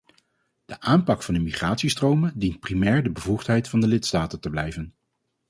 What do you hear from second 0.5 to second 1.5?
De aanpak van de